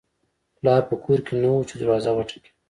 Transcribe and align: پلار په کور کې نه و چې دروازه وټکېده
پلار 0.57 0.81
په 0.89 0.95
کور 1.03 1.19
کې 1.25 1.33
نه 1.41 1.49
و 1.51 1.67
چې 1.69 1.75
دروازه 1.81 2.09
وټکېده 2.13 2.49